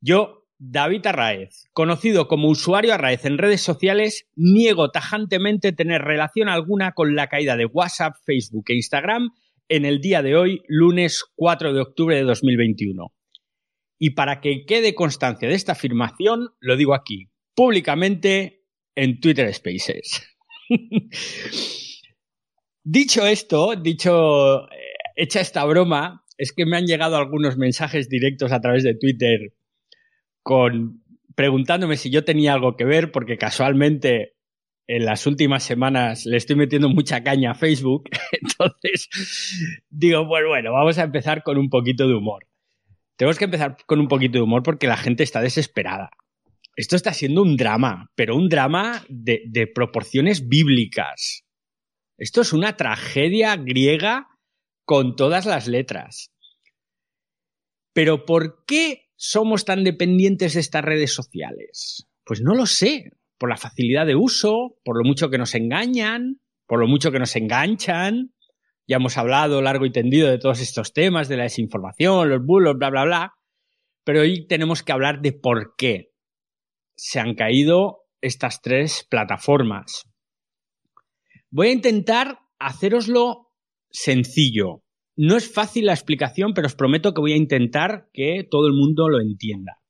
[0.00, 6.92] Yo, David Arraez, conocido como usuario Arraez en redes sociales, niego tajantemente tener relación alguna
[6.92, 9.30] con la caída de WhatsApp, Facebook e Instagram
[9.68, 13.12] en el día de hoy, lunes 4 de octubre de 2021.
[13.98, 20.36] Y para que quede constancia de esta afirmación, lo digo aquí, públicamente en Twitter Spaces.
[22.84, 28.52] dicho esto, dicho, eh, hecha esta broma, es que me han llegado algunos mensajes directos
[28.52, 29.55] a través de Twitter
[30.46, 31.02] con
[31.34, 34.36] preguntándome si yo tenía algo que ver, porque casualmente
[34.86, 38.08] en las últimas semanas le estoy metiendo mucha caña a Facebook.
[38.40, 39.08] Entonces,
[39.90, 42.46] digo, pues bueno, vamos a empezar con un poquito de humor.
[43.16, 46.10] Tenemos que empezar con un poquito de humor porque la gente está desesperada.
[46.76, 51.44] Esto está siendo un drama, pero un drama de, de proporciones bíblicas.
[52.18, 54.28] Esto es una tragedia griega
[54.84, 56.30] con todas las letras.
[57.92, 62.06] Pero ¿por qué somos tan dependientes de estas redes sociales?
[62.24, 63.12] Pues no lo sé.
[63.38, 67.18] Por la facilidad de uso, por lo mucho que nos engañan, por lo mucho que
[67.18, 68.32] nos enganchan.
[68.86, 72.78] Ya hemos hablado largo y tendido de todos estos temas, de la desinformación, los bulos,
[72.78, 73.34] bla, bla, bla.
[74.04, 76.12] Pero hoy tenemos que hablar de por qué
[76.94, 80.04] se han caído estas tres plataformas.
[81.50, 83.52] Voy a intentar haceroslo
[83.90, 84.82] sencillo,
[85.16, 88.74] no es fácil la explicación, pero os prometo que voy a intentar que todo el
[88.74, 89.80] mundo lo entienda.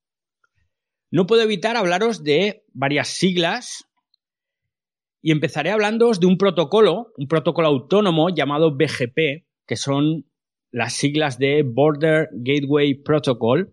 [1.10, 3.88] No puedo evitar hablaros de varias siglas
[5.20, 10.26] y empezaré hablándoos de un protocolo, un protocolo autónomo llamado BGP, que son
[10.70, 13.72] las siglas de Border Gateway Protocol.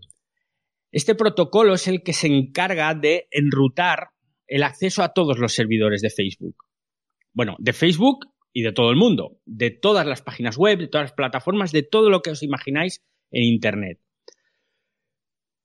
[0.91, 4.09] Este protocolo es el que se encarga de enrutar
[4.47, 6.55] el acceso a todos los servidores de Facebook.
[7.33, 11.05] Bueno, de Facebook y de todo el mundo, de todas las páginas web, de todas
[11.05, 13.99] las plataformas, de todo lo que os imagináis en Internet.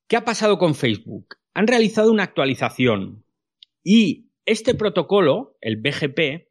[0.08, 1.36] ¿Qué ha pasado con Facebook?
[1.52, 3.26] Han realizado una actualización
[3.84, 6.48] y este protocolo, el BGP,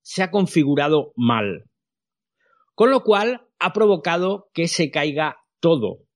[0.00, 1.64] se ha configurado mal,
[2.74, 6.06] con lo cual ha provocado que se caiga todo.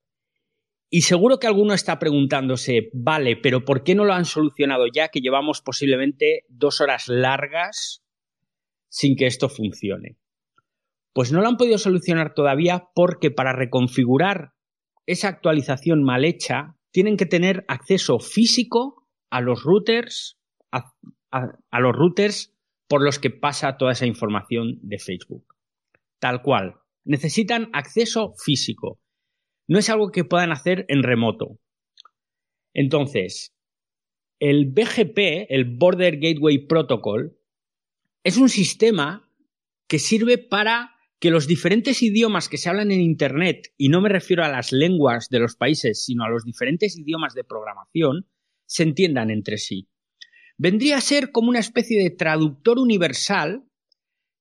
[0.88, 5.08] Y seguro que alguno está preguntándose, vale, pero ¿por qué no lo han solucionado ya
[5.08, 8.02] que llevamos posiblemente dos horas largas
[8.90, 10.18] sin que esto funcione.
[11.12, 14.52] Pues no lo han podido solucionar todavía porque para reconfigurar
[15.06, 20.38] esa actualización mal hecha tienen que tener acceso físico a los routers,
[20.72, 20.92] a,
[21.80, 22.54] los routers
[22.88, 25.44] por los que pasa toda esa información de Facebook.
[26.18, 26.74] Tal cual.
[27.04, 29.00] Necesitan acceso físico.
[29.66, 31.58] No es algo que puedan hacer en remoto.
[32.74, 33.54] Entonces,
[34.38, 37.39] el BGP, el Border Gateway Protocol,
[38.24, 39.28] es un sistema
[39.88, 44.08] que sirve para que los diferentes idiomas que se hablan en Internet, y no me
[44.08, 48.26] refiero a las lenguas de los países, sino a los diferentes idiomas de programación,
[48.66, 49.88] se entiendan entre sí.
[50.56, 53.64] Vendría a ser como una especie de traductor universal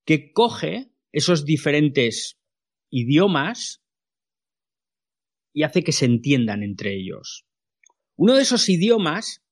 [0.06, 2.38] que coge esos diferentes
[2.90, 3.82] idiomas
[5.52, 7.44] y hace que se entiendan entre ellos.
[8.16, 9.42] Uno de esos idiomas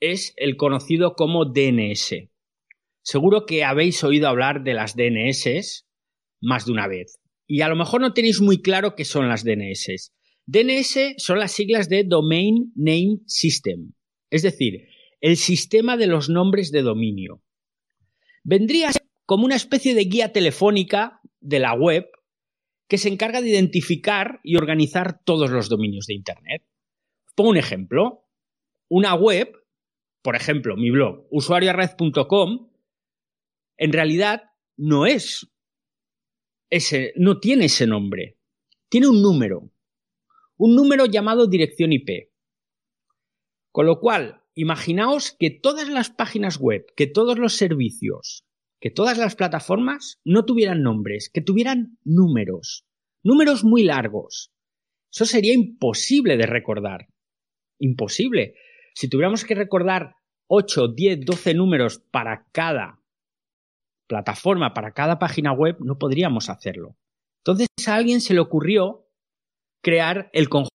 [0.00, 2.28] es el conocido como DNS.
[3.06, 5.86] Seguro que habéis oído hablar de las DNS
[6.40, 7.20] más de una vez.
[7.46, 10.12] Y a lo mejor no tenéis muy claro qué son las DNS.
[10.46, 13.92] DNS son las siglas de Domain Name System,
[14.28, 14.88] es decir,
[15.20, 17.44] el sistema de los nombres de dominio.
[18.42, 18.90] Vendría
[19.24, 22.08] como una especie de guía telefónica de la web
[22.88, 26.64] que se encarga de identificar y organizar todos los dominios de Internet.
[27.36, 28.24] Pongo un ejemplo.
[28.88, 29.52] Una web,
[30.22, 32.68] por ejemplo, mi blog, usuariored.com,
[33.76, 34.44] en realidad
[34.76, 35.48] no es
[36.70, 38.38] ese, no tiene ese nombre.
[38.88, 39.70] Tiene un número.
[40.56, 42.30] Un número llamado dirección IP.
[43.70, 48.46] Con lo cual, imaginaos que todas las páginas web, que todos los servicios,
[48.80, 52.86] que todas las plataformas no tuvieran nombres, que tuvieran números.
[53.22, 54.52] Números muy largos.
[55.12, 57.08] Eso sería imposible de recordar.
[57.78, 58.54] Imposible.
[58.94, 60.16] Si tuviéramos que recordar
[60.48, 63.02] 8, 10, 12 números para cada
[64.06, 66.96] plataforma para cada página web, no podríamos hacerlo.
[67.44, 69.06] Entonces a alguien se le ocurrió
[69.82, 70.70] crear el conjunto.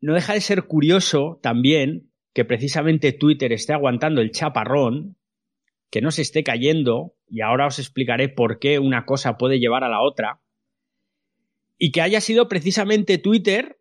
[0.00, 5.16] No deja de ser curioso también que precisamente Twitter esté aguantando el chaparrón,
[5.90, 9.84] que no se esté cayendo, y ahora os explicaré por qué una cosa puede llevar
[9.84, 10.40] a la otra,
[11.76, 13.80] y que haya sido precisamente Twitter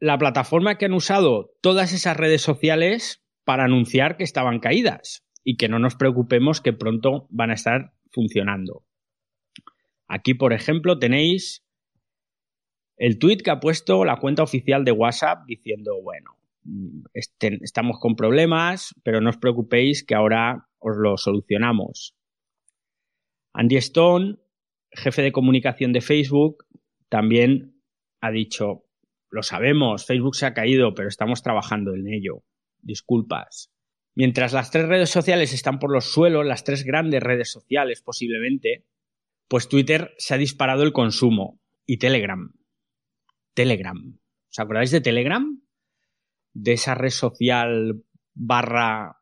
[0.00, 5.56] la plataforma que han usado todas esas redes sociales para anunciar que estaban caídas y
[5.56, 8.84] que no nos preocupemos que pronto van a estar funcionando.
[10.08, 11.64] Aquí, por ejemplo, tenéis
[12.96, 16.36] el tweet que ha puesto la cuenta oficial de WhatsApp diciendo, bueno,
[17.12, 22.14] este, estamos con problemas, pero no os preocupéis que ahora os lo solucionamos.
[23.52, 24.36] Andy Stone,
[24.92, 26.64] jefe de comunicación de Facebook,
[27.08, 27.82] también
[28.20, 28.84] ha dicho,
[29.30, 32.42] lo sabemos, Facebook se ha caído, pero estamos trabajando en ello.
[32.80, 33.73] Disculpas.
[34.14, 38.84] Mientras las tres redes sociales están por los suelos, las tres grandes redes sociales posiblemente,
[39.48, 42.52] pues Twitter se ha disparado el consumo y Telegram.
[43.54, 44.18] Telegram.
[44.50, 45.60] ¿Os acordáis de Telegram?
[46.52, 49.20] De esa red social barra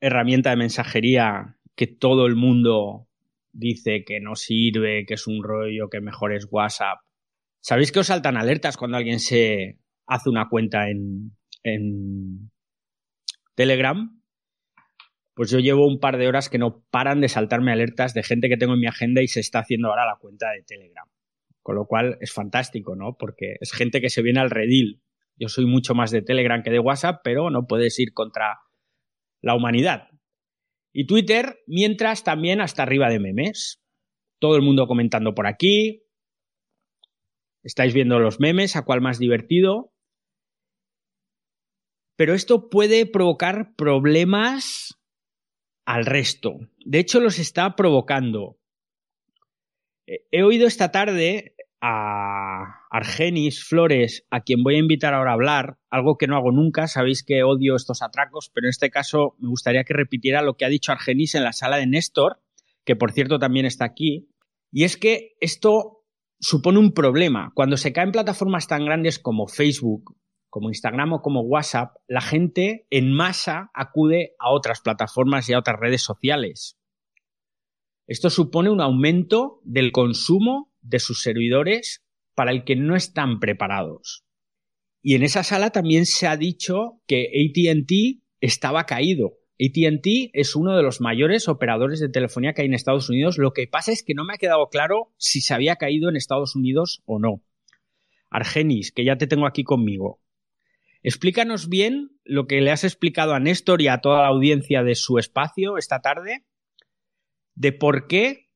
[0.00, 3.08] herramienta de mensajería que todo el mundo
[3.52, 6.98] dice que no sirve, que es un rollo, que mejor es WhatsApp.
[7.60, 12.50] ¿Sabéis que os saltan alertas cuando alguien se hace una cuenta en, en
[13.56, 14.22] Telegram?
[15.34, 18.48] Pues yo llevo un par de horas que no paran de saltarme alertas de gente
[18.48, 21.08] que tengo en mi agenda y se está haciendo ahora la cuenta de Telegram.
[21.62, 23.16] Con lo cual es fantástico, ¿no?
[23.18, 25.02] Porque es gente que se viene al redil.
[25.36, 28.60] Yo soy mucho más de Telegram que de WhatsApp, pero no puedes ir contra
[29.42, 30.08] la humanidad.
[30.92, 33.82] Y Twitter, mientras también hasta arriba de memes.
[34.38, 36.04] Todo el mundo comentando por aquí.
[37.62, 39.92] Estáis viendo los memes, a cuál más divertido.
[42.16, 44.98] Pero esto puede provocar problemas
[45.84, 46.58] al resto.
[46.84, 48.58] De hecho, los está provocando.
[50.06, 55.78] He oído esta tarde a Argenis Flores, a quien voy a invitar ahora a hablar,
[55.90, 59.48] algo que no hago nunca, sabéis que odio estos atracos, pero en este caso me
[59.48, 62.40] gustaría que repitiera lo que ha dicho Argenis en la sala de Néstor,
[62.84, 64.28] que por cierto también está aquí,
[64.72, 66.04] y es que esto
[66.40, 67.52] supone un problema.
[67.54, 70.16] Cuando se caen plataformas tan grandes como Facebook,
[70.56, 75.58] como Instagram o como WhatsApp, la gente en masa acude a otras plataformas y a
[75.58, 76.78] otras redes sociales.
[78.06, 84.24] Esto supone un aumento del consumo de sus servidores para el que no están preparados.
[85.02, 89.34] Y en esa sala también se ha dicho que ATT estaba caído.
[89.60, 93.36] ATT es uno de los mayores operadores de telefonía que hay en Estados Unidos.
[93.36, 96.16] Lo que pasa es que no me ha quedado claro si se había caído en
[96.16, 97.42] Estados Unidos o no.
[98.30, 100.22] Argenis, que ya te tengo aquí conmigo.
[101.06, 104.96] Explícanos bien lo que le has explicado a Néstor y a toda la audiencia de
[104.96, 106.44] su espacio esta tarde,
[107.54, 108.48] de por qué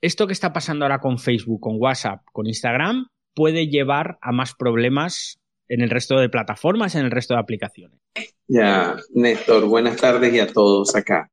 [0.00, 4.54] esto que está pasando ahora con Facebook, con WhatsApp, con Instagram, puede llevar a más
[4.56, 8.00] problemas en el resto de plataformas, en el resto de aplicaciones.
[8.48, 11.30] Ya, Néstor, buenas tardes y a todos acá.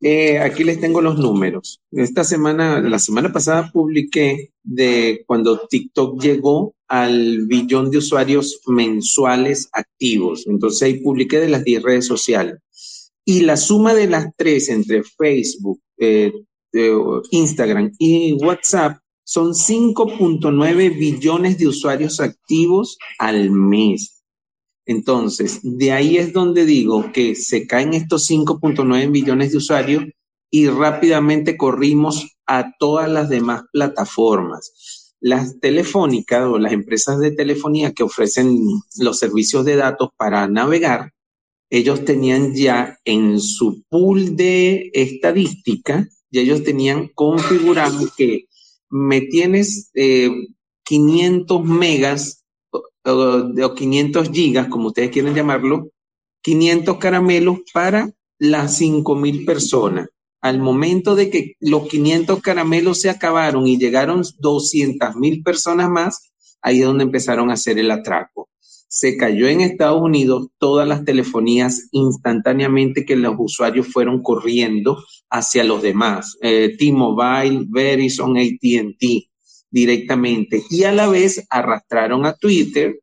[0.00, 1.80] Eh, aquí les tengo los números.
[1.90, 9.68] Esta semana, la semana pasada publiqué de cuando TikTok llegó al billón de usuarios mensuales
[9.72, 10.46] activos.
[10.46, 12.60] Entonces ahí publiqué de las 10 redes sociales.
[13.24, 16.32] Y la suma de las tres entre Facebook, eh,
[17.30, 24.15] Instagram y WhatsApp son 5.9 billones de usuarios activos al mes.
[24.86, 30.04] Entonces, de ahí es donde digo que se caen estos 5.9 billones de usuarios
[30.50, 35.14] y rápidamente corrimos a todas las demás plataformas.
[35.20, 38.60] Las telefónicas o las empresas de telefonía que ofrecen
[38.98, 41.12] los servicios de datos para navegar,
[41.68, 48.46] ellos tenían ya en su pool de estadística y ellos tenían configurado que
[48.88, 49.90] me tienes
[50.84, 52.45] 500 eh, megas
[53.06, 55.90] o, 500 gigas, como ustedes quieren llamarlo,
[56.42, 60.08] 500 caramelos para las 5000 personas.
[60.40, 66.30] Al momento de que los 500 caramelos se acabaron y llegaron 200 mil personas más,
[66.62, 68.48] ahí es donde empezaron a hacer el atraco.
[68.88, 75.64] Se cayó en Estados Unidos todas las telefonías instantáneamente que los usuarios fueron corriendo hacia
[75.64, 79.26] los demás, eh, T-Mobile, Verizon, ATT
[79.70, 83.00] directamente y a la vez arrastraron a Twitter,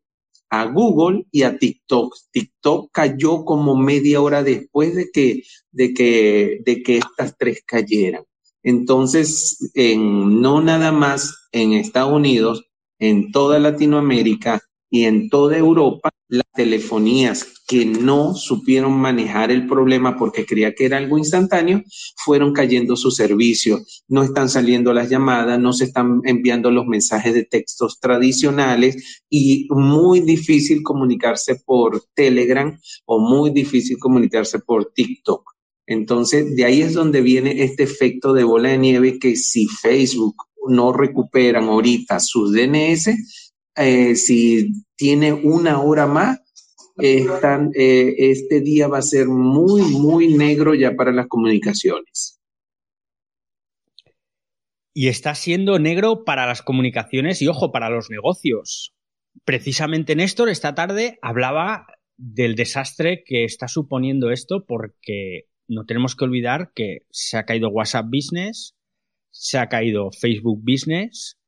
[0.49, 2.15] a Google y a TikTok.
[2.31, 8.23] TikTok cayó como media hora después de que, de que, de que estas tres cayeran.
[8.61, 12.65] Entonces, en, no nada más en Estados Unidos,
[12.99, 14.61] en toda Latinoamérica,
[14.93, 16.11] y en toda Europa
[16.53, 21.83] telefonías que no supieron manejar el problema porque creía que era algo instantáneo,
[22.23, 23.79] fueron cayendo su servicio.
[24.07, 29.67] No están saliendo las llamadas, no se están enviando los mensajes de textos tradicionales y
[29.69, 35.43] muy difícil comunicarse por Telegram o muy difícil comunicarse por TikTok.
[35.85, 40.35] Entonces, de ahí es donde viene este efecto de bola de nieve que si Facebook
[40.67, 43.09] no recuperan ahorita sus DNS,
[43.75, 46.39] eh, si tiene una hora más,
[46.97, 52.39] eh, este día va a ser muy, muy negro ya para las comunicaciones.
[54.93, 58.93] y está siendo negro para las comunicaciones y, ojo, para los negocios.
[59.43, 66.25] Precisamente Néstor esta tarde hablaba del desastre que está suponiendo esto porque no tenemos que
[66.25, 68.75] olvidar que se ha caído WhatsApp Business,
[69.31, 71.39] se ha caído Facebook Business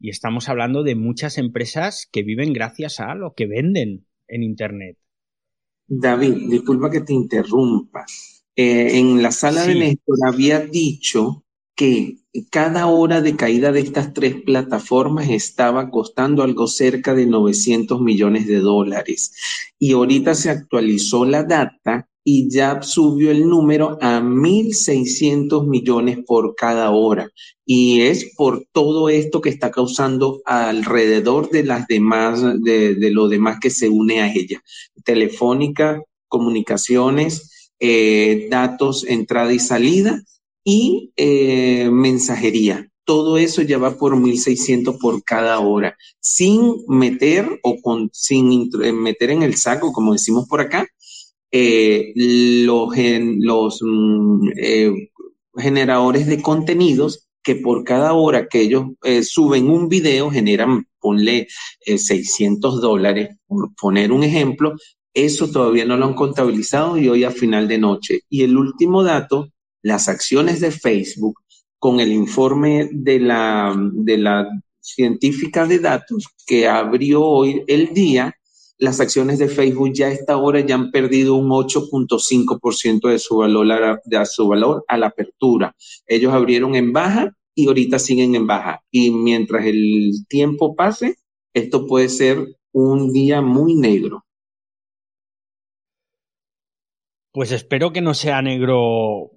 [0.00, 4.96] y estamos hablando de muchas empresas que viven gracias a lo que venden en Internet.
[5.86, 8.04] David, disculpa que te interrumpa.
[8.54, 14.12] Eh, en la sala de Néstor había dicho que cada hora de caída de estas
[14.12, 19.32] tres plataformas estaba costando algo cerca de 900 millones de dólares.
[19.78, 26.54] Y ahorita se actualizó la data y ya subió el número a 1.600 millones por
[26.56, 27.30] cada hora.
[27.64, 33.28] Y es por todo esto que está causando alrededor de las demás, de, de lo
[33.28, 34.62] demás que se une a ella.
[35.04, 40.22] Telefónica, comunicaciones, eh, datos, entrada y salida
[40.66, 42.90] y eh, mensajería.
[43.04, 48.92] Todo eso ya va por 1.600 por cada hora, sin meter o con, sin eh,
[48.92, 50.88] meter en el saco, como decimos por acá,
[51.52, 54.48] eh, los, mm,
[55.56, 58.86] generadores de contenidos que por cada hora que ellos
[59.22, 61.46] suben un video generan, ponle
[61.86, 64.74] 600 dólares, por poner un ejemplo,
[65.14, 68.20] eso todavía no lo han contabilizado y hoy a final de noche.
[68.28, 69.52] Y el último dato
[69.86, 71.38] las acciones de Facebook
[71.78, 74.48] con el informe de la, de la
[74.80, 78.34] científica de datos que abrió hoy el día,
[78.78, 83.36] las acciones de Facebook ya a esta hora ya han perdido un 8.5% de su
[83.36, 85.76] valor de su valor a la apertura.
[86.08, 88.82] Ellos abrieron en baja y ahorita siguen en baja.
[88.90, 91.14] Y mientras el tiempo pase,
[91.54, 94.24] esto puede ser un día muy negro.
[97.30, 99.35] Pues espero que no sea negro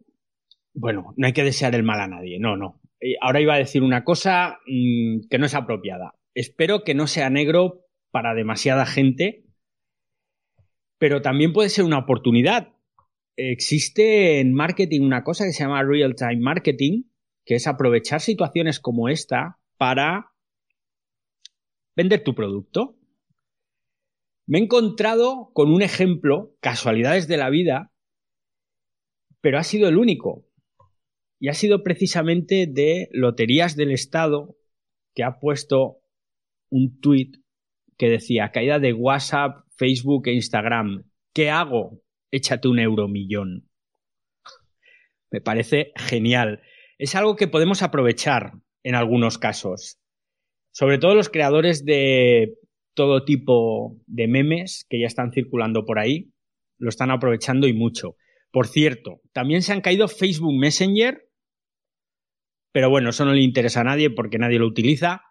[0.80, 2.80] bueno, no hay que desear el mal a nadie, no, no.
[3.22, 6.16] Ahora iba a decir una cosa mm, que no es apropiada.
[6.34, 9.44] Espero que no sea negro para demasiada gente,
[10.98, 12.70] pero también puede ser una oportunidad.
[13.36, 17.04] Existe en marketing una cosa que se llama real-time marketing,
[17.46, 20.32] que es aprovechar situaciones como esta para
[21.94, 22.96] vender tu producto.
[24.46, 27.92] Me he encontrado con un ejemplo, casualidades de la vida,
[29.42, 30.49] pero ha sido el único
[31.40, 34.58] y ha sido precisamente de Loterías del Estado
[35.16, 36.02] que ha puesto
[36.70, 37.38] un tuit
[37.98, 41.06] que decía caída de WhatsApp, Facebook e Instagram.
[41.34, 42.02] ¿Qué hago?
[42.32, 43.70] Échate un euro millón.
[45.32, 46.62] Me parece genial.
[46.98, 48.54] Es algo que podemos aprovechar
[48.84, 49.98] en algunos casos.
[50.72, 52.56] Sobre todo los creadores de
[52.94, 56.32] todo tipo de memes que ya están circulando por ahí,
[56.78, 58.18] lo están aprovechando y mucho.
[58.52, 61.29] Por cierto, también se han caído Facebook Messenger
[62.72, 65.22] pero bueno, eso no le interesa a nadie porque nadie lo utiliza.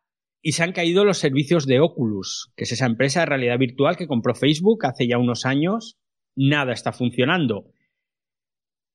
[0.40, 3.96] Y se han caído los servicios de Oculus, que es esa empresa de realidad virtual
[3.96, 5.98] que compró Facebook hace ya unos años.
[6.36, 7.72] Nada está funcionando.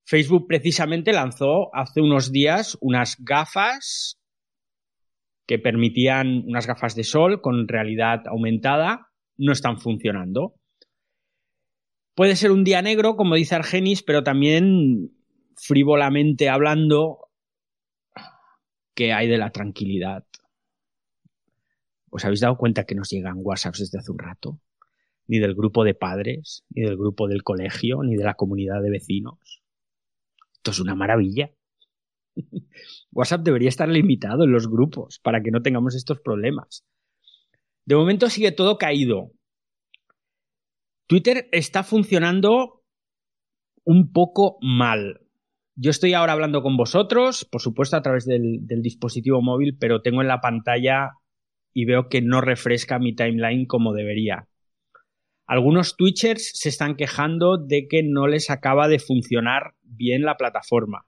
[0.06, 4.20] Facebook precisamente lanzó hace unos días unas gafas
[5.46, 9.10] que permitían unas gafas de sol con realidad aumentada.
[9.36, 10.54] No están funcionando.
[12.14, 15.10] Puede ser un día negro, como dice Argenis, pero también
[15.56, 17.18] frívolamente hablando,
[18.94, 20.24] que hay de la tranquilidad.
[22.10, 24.60] ¿Os habéis dado cuenta que nos llegan WhatsApps desde hace un rato?
[25.26, 28.90] Ni del grupo de padres, ni del grupo del colegio, ni de la comunidad de
[28.90, 29.62] vecinos.
[30.54, 31.50] Esto es una maravilla.
[33.12, 36.84] WhatsApp debería estar limitado en los grupos para que no tengamos estos problemas.
[37.84, 39.32] De momento sigue todo caído.
[41.06, 42.82] Twitter está funcionando
[43.84, 45.23] un poco mal.
[45.76, 50.22] Yo estoy ahora hablando con vosotros, por supuesto a través del, dispositivo móvil, pero tengo
[50.22, 51.14] en la pantalla
[51.72, 54.46] y veo que no refresca mi timeline como debería.
[55.46, 61.06] Algunos Twitchers se están quejando de que no les acaba de funcionar bien la plataforma.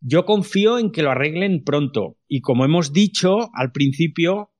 [0.00, 4.50] Yo confío en que lo arreglen pronto y como hemos dicho al principio,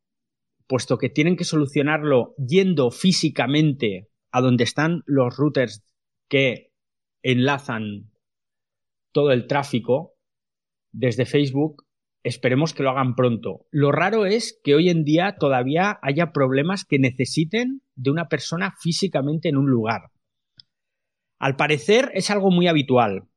[0.67, 5.83] puesto que tienen que solucionarlo yendo físicamente a donde están los routers
[6.29, 6.73] que
[7.23, 8.11] enlazan
[9.13, 10.15] todo el tráfico
[10.93, 11.87] desde Facebook,
[12.23, 13.67] esperemos que lo hagan pronto.
[13.71, 18.75] Lo raro es que hoy en día todavía haya problemas que necesiten de una persona
[18.81, 20.11] físicamente en un lugar.
[21.39, 23.29] Al parecer es algo muy habitual.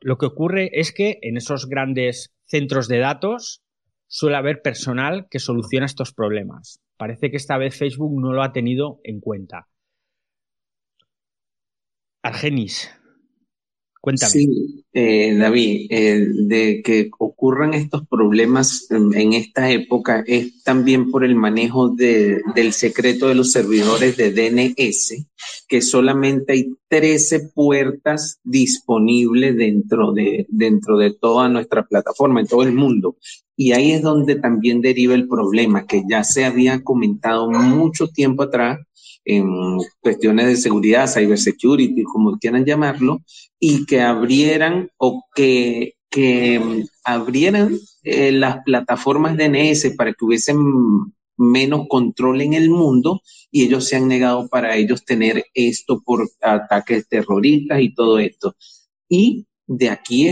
[0.00, 3.62] Lo que ocurre es que en esos grandes centros de datos
[4.08, 6.80] suele haber personal que soluciona estos problemas.
[6.96, 9.68] Parece que esta vez Facebook no lo ha tenido en cuenta.
[12.22, 12.90] Argenis,
[14.14, 21.24] Sí, eh, David, eh, de que ocurran estos problemas en, esta época es también por
[21.24, 25.26] el manejo del secreto de los servidores de DNS,
[25.66, 32.62] que solamente hay 13 puertas disponibles dentro de, dentro de toda nuestra plataforma, en todo
[32.62, 33.16] el mundo.
[33.56, 38.44] Y ahí es donde también deriva el problema, que ya se había comentado mucho tiempo
[38.44, 38.78] atrás
[39.26, 43.22] en cuestiones de seguridad, cybersecurity, como quieran llamarlo,
[43.58, 50.58] y que abrieran o que, que abrieran eh, las plataformas DNS para que hubiesen
[51.36, 56.30] menos control en el mundo y ellos se han negado para ellos tener esto por
[56.40, 58.54] ataques terroristas y todo esto.
[59.08, 60.28] Y de aquí,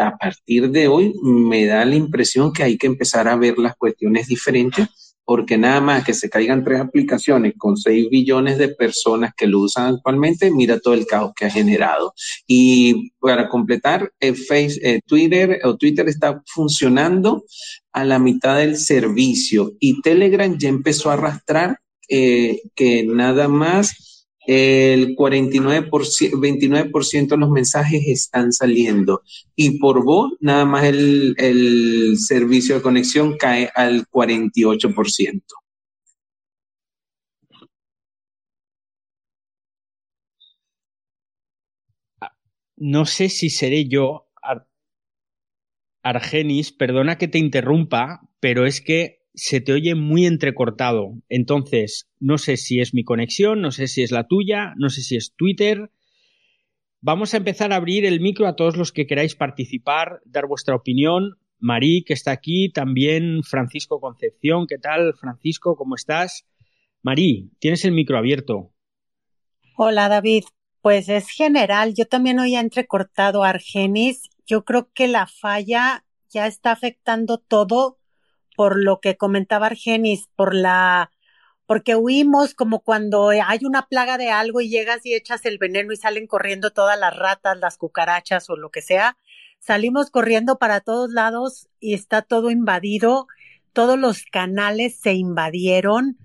[0.00, 3.76] a partir de hoy, me da la impresión que hay que empezar a ver las
[3.76, 4.88] cuestiones diferentes
[5.24, 9.60] porque nada más que se caigan tres aplicaciones con 6 billones de personas que lo
[9.60, 12.14] usan actualmente, mira todo el caos que ha generado.
[12.46, 17.44] Y para completar, eh, face, eh, Twitter o Twitter está funcionando
[17.92, 24.11] a la mitad del servicio y Telegram ya empezó a arrastrar eh, que nada más
[24.46, 29.22] el 49%, 29% de los mensajes están saliendo
[29.54, 35.42] y por voz nada más el, el servicio de conexión cae al 48%.
[42.76, 44.26] No sé si seré yo,
[46.02, 51.14] Argenis, perdona que te interrumpa, pero es que se te oye muy entrecortado.
[51.28, 55.02] Entonces, no sé si es mi conexión, no sé si es la tuya, no sé
[55.02, 55.90] si es Twitter.
[57.00, 60.76] Vamos a empezar a abrir el micro a todos los que queráis participar, dar vuestra
[60.76, 61.38] opinión.
[61.58, 64.66] Marí, que está aquí, también Francisco Concepción.
[64.66, 65.76] ¿Qué tal, Francisco?
[65.76, 66.44] ¿Cómo estás?
[67.02, 68.72] Marí, tienes el micro abierto.
[69.76, 70.44] Hola, David.
[70.80, 71.94] Pues es general.
[71.94, 74.28] Yo también oía entrecortado a Argenis.
[74.46, 77.98] Yo creo que la falla ya está afectando todo
[78.56, 81.10] por lo que comentaba Argenis, por la,
[81.66, 85.92] porque huimos como cuando hay una plaga de algo y llegas y echas el veneno
[85.92, 89.16] y salen corriendo todas las ratas, las cucarachas o lo que sea.
[89.58, 93.26] Salimos corriendo para todos lados y está todo invadido,
[93.72, 96.18] todos los canales se invadieron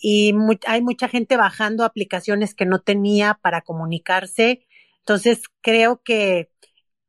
[0.00, 0.32] y
[0.66, 4.66] hay mucha gente bajando aplicaciones que no tenía para comunicarse.
[5.00, 6.50] Entonces creo que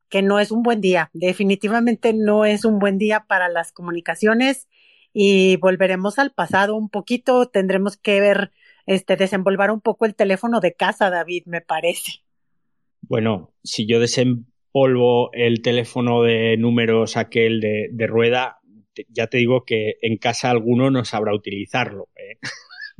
[0.10, 1.10] que no es un buen día.
[1.13, 4.67] Definitivamente no es un buen día para las comunicaciones
[5.13, 7.48] y volveremos al pasado un poquito.
[7.48, 8.52] Tendremos que ver,
[8.86, 12.24] este, desenvolver un poco el teléfono de casa, David, me parece.
[13.02, 18.60] Bueno, si yo desempolvo el teléfono de números aquel de, de rueda,
[19.08, 22.10] ya te digo que en casa alguno no sabrá utilizarlo.
[22.15, 22.38] ¿eh?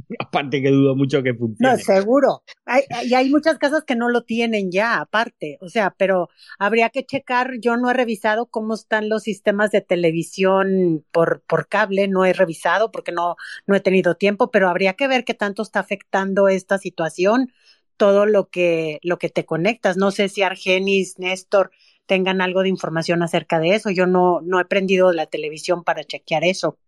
[0.20, 1.74] aparte que dudo mucho que funcione.
[1.74, 2.44] No, seguro.
[2.66, 5.58] Hay, y hay muchas casas que no lo tienen ya, aparte.
[5.62, 7.60] O sea, pero habría que checar.
[7.60, 12.08] Yo no he revisado cómo están los sistemas de televisión por, por cable.
[12.08, 13.36] No he revisado porque no,
[13.68, 17.52] no he tenido tiempo, pero habría que ver qué tanto está afectando esta situación
[17.98, 19.98] todo lo que, lo que te conectas.
[19.98, 21.72] No sé si Argenis, Néstor
[22.06, 23.92] tengan algo de información acerca de eso.
[23.92, 26.80] Yo no, no he prendido la televisión para chequear eso.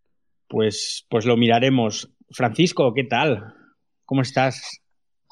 [0.47, 2.09] Pues, pues lo miraremos.
[2.33, 3.53] Francisco, ¿qué tal?
[4.05, 4.81] ¿Cómo estás?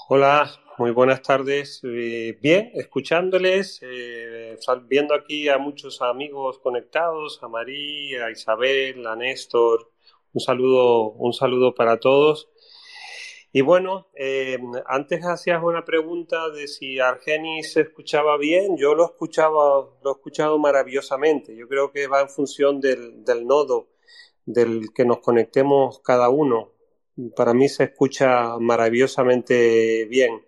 [0.09, 1.79] Hola, muy buenas tardes.
[1.83, 9.15] Eh, bien, escuchándoles, eh, viendo aquí a muchos amigos conectados, a María, a Isabel, a
[9.15, 9.91] Néstor.
[10.33, 12.49] Un saludo, un saludo para todos.
[13.53, 18.75] Y bueno, eh, antes hacías una pregunta de si Argenis se escuchaba bien.
[18.77, 21.55] Yo lo escuchaba, lo he escuchado maravillosamente.
[21.55, 23.87] Yo creo que va en función del, del nodo
[24.45, 26.78] del que nos conectemos cada uno
[27.35, 30.41] para mí se escucha maravillosamente bien.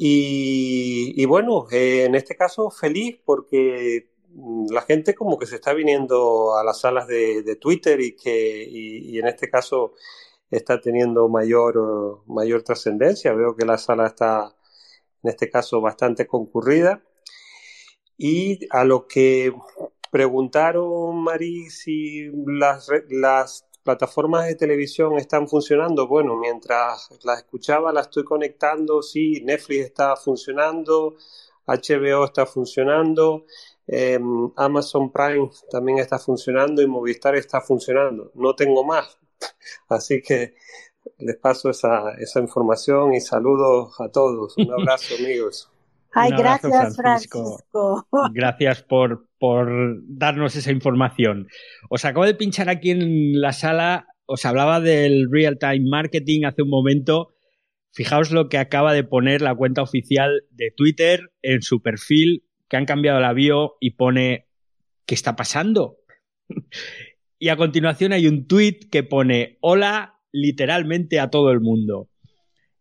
[0.00, 5.72] Y, bueno, eh, en este caso feliz porque mm, la gente como que se está
[5.74, 9.94] viniendo a las salas de, Twitter y que y, en este caso
[10.50, 13.32] está teniendo mayor, mayor trascendencia.
[13.34, 14.54] Veo que la sala está
[15.22, 17.02] en este caso bastante concurrida.
[18.16, 19.52] Y a lo que
[20.10, 26.06] preguntaron, Mari, si las, las plataformas de televisión están funcionando?
[26.06, 29.00] Bueno, mientras las escuchaba, las estoy conectando.
[29.00, 31.16] Sí, Netflix está funcionando,
[31.66, 33.46] HBO está funcionando,
[33.86, 38.30] em, Amazon Prime también está funcionando y Movistar está funcionando.
[38.34, 39.16] No tengo más.
[39.88, 40.54] Así que
[41.16, 44.54] les paso esa, esa información y saludos a todos.
[44.58, 45.70] Un abrazo, amigos.
[46.12, 47.58] Ay, gracias, Francisco.
[48.34, 51.48] Gracias por, por darnos esa información.
[51.88, 56.62] Os acabo de pinchar aquí en la sala, os hablaba del real time marketing hace
[56.62, 57.34] un momento.
[57.92, 62.76] Fijaos lo que acaba de poner la cuenta oficial de Twitter en su perfil que
[62.76, 64.46] han cambiado la bio y pone
[65.06, 65.96] ¿qué está pasando?
[67.38, 72.08] y a continuación hay un tweet que pone hola literalmente a todo el mundo.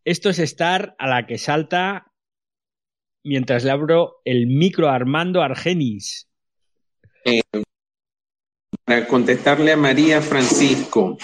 [0.03, 2.13] Esto es estar a la que salta
[3.23, 6.26] mientras le abro el micro Armando Argenis.
[7.29, 7.41] Eh,
[8.85, 11.17] para contestarle a María Francisco,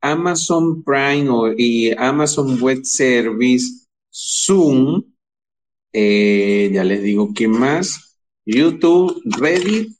[0.00, 5.04] Amazon Prime y Amazon Web Service, Zoom,
[5.92, 9.96] eh, ya les digo qué más, YouTube, Reddit,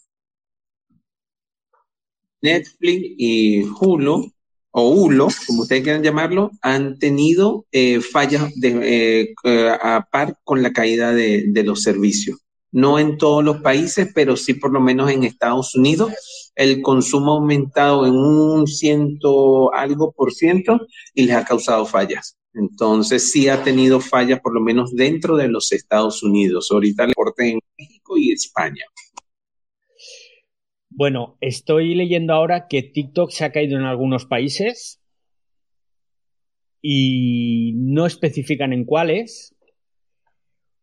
[2.42, 4.32] Netflix y Hulu
[4.70, 10.62] o Hulo, como ustedes quieran llamarlo, han tenido eh, fallas de, eh, a par con
[10.62, 12.38] la caída de, los servicios.
[12.78, 16.12] No en todos los países, pero sí por lo menos en Estados Unidos.
[16.54, 22.38] El consumo ha aumentado en un ciento algo por ciento y les ha causado fallas.
[22.54, 26.68] Entonces sí ha tenido fallas por lo menos dentro de los Estados Unidos.
[26.70, 28.84] Ahorita le porté en México y España.
[30.88, 35.00] Bueno, estoy leyendo ahora que TikTok se ha caído en algunos países
[36.80, 39.56] y no especifican en cuáles,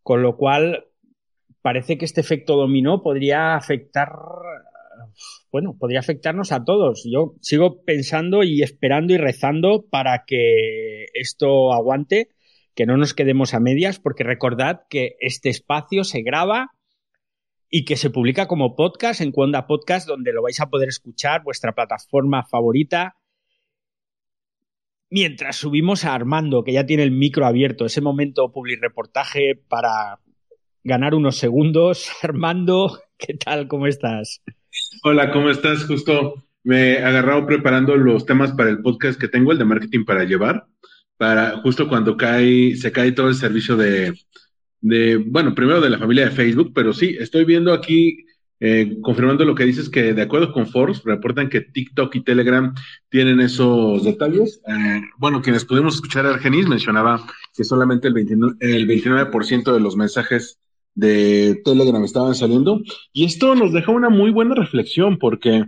[0.02, 0.84] con lo cual
[1.66, 4.12] parece que este efecto dominó podría afectar,
[5.50, 7.02] bueno, podría afectarnos a todos.
[7.12, 12.28] Yo sigo pensando y esperando y rezando para que esto aguante,
[12.76, 16.70] que no nos quedemos a medias, porque recordad que este espacio se graba
[17.68, 21.42] y que se publica como podcast en Cuonda Podcast, donde lo vais a poder escuchar,
[21.42, 23.16] vuestra plataforma favorita.
[25.10, 30.20] Mientras subimos a Armando, que ya tiene el micro abierto, ese momento public reportaje para
[30.86, 32.08] ganar unos segundos.
[32.22, 33.68] Armando, ¿qué tal?
[33.68, 34.40] ¿Cómo estás?
[35.02, 35.84] Hola, ¿cómo estás?
[35.84, 40.04] Justo me he agarrado preparando los temas para el podcast que tengo, el de marketing
[40.04, 40.66] para llevar,
[41.16, 44.14] para justo cuando cae, se cae todo el servicio de,
[44.80, 48.24] de, bueno, primero de la familia de Facebook, pero sí, estoy viendo aquí,
[48.58, 52.74] eh, confirmando lo que dices, que de acuerdo con Forbes, reportan que TikTok y Telegram
[53.08, 54.60] tienen esos detalles.
[54.66, 59.30] Eh, bueno, quienes pudimos escuchar a Argenis mencionaba que solamente el 29%, el 29
[59.72, 60.58] de los mensajes
[60.96, 62.80] de Telegram estaban saliendo.
[63.12, 65.64] Y esto nos deja una muy buena reflexión porque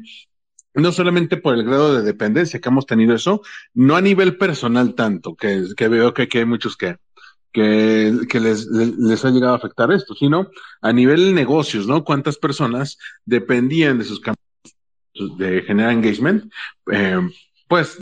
[0.74, 3.42] no solamente por el grado de dependencia que hemos tenido eso,
[3.74, 6.96] no a nivel personal tanto, que, que veo que, que hay muchos que,
[7.52, 10.48] que, que les, les, ha llegado a afectar esto, sino
[10.80, 12.04] a nivel negocios, ¿no?
[12.04, 16.50] ¿Cuántas personas dependían de sus campañas de generar engagement?
[16.92, 17.20] Eh,
[17.66, 17.98] pues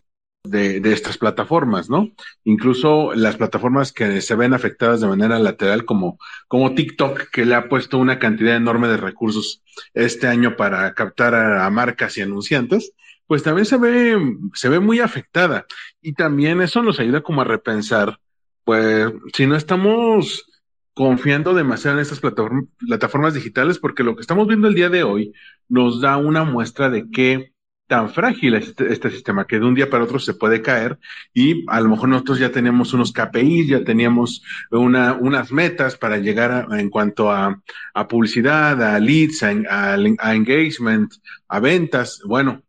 [0.51, 2.11] de, estas plataformas, ¿no?
[2.45, 7.55] Incluso las plataformas que se ven afectadas de manera lateral, como, como TikTok, que le
[7.55, 9.63] ha puesto una cantidad enorme de recursos
[9.95, 12.93] este año para captar a, marcas y anunciantes,
[13.27, 14.17] pues también se ve,
[14.55, 15.67] se ve muy afectada.
[16.01, 18.19] Y también eso nos ayuda como a repensar
[18.67, 20.45] pues si no estamos
[20.93, 25.33] confiando demasiado en estas plataformas digitales, porque lo que estamos viendo el día de hoy
[25.69, 27.53] nos da una muestra de qué
[27.87, 30.99] tan frágil es este, este, sistema, que de un día para otro se puede caer
[31.33, 36.19] y a lo mejor nosotros ya teníamos unos KPIs, ya teníamos una, unas metas para
[36.19, 37.63] llegar en cuanto a,
[37.95, 41.13] a, publicidad, a leads, a, a engagement,
[41.49, 42.21] a ventas.
[42.25, 42.63] Bueno,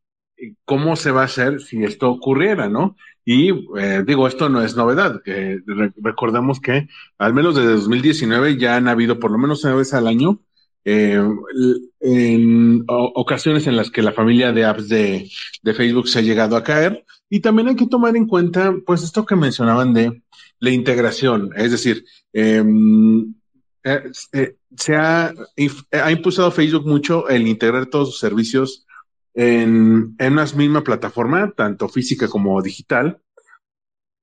[0.65, 2.95] ¿cómo se va a hacer si esto ocurriera, no?
[3.25, 5.59] Y eh, digo, esto no es novedad, que
[5.97, 10.07] recordemos que al menos desde 2019 ya han habido por lo menos una vez al
[10.07, 10.39] año
[10.89, 11.21] eh,
[11.99, 15.29] en ocasiones en las que la familia de apps de,
[15.75, 17.03] Facebook se ha llegado a caer.
[17.29, 20.23] Y también hay que tomar en cuenta, pues, esto que mencionaban de
[20.59, 23.35] la integración, es decir, em,
[23.83, 25.33] eh, se ha,
[25.91, 28.85] ha impulsado Facebook mucho el integrar todos sus servicios
[29.33, 33.19] en, en una misma plataforma, tanto física como digital,